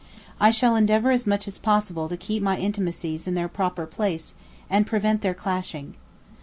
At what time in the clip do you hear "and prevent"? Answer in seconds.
4.67-5.21